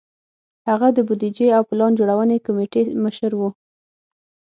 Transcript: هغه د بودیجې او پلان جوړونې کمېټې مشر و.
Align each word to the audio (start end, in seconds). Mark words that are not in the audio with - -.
هغه 0.69 0.87
د 0.97 0.99
بودیجې 1.07 1.47
او 1.57 1.63
پلان 1.69 1.91
جوړونې 1.99 2.37
کمېټې 2.45 2.81
مشر 3.03 3.31
و. 3.39 3.41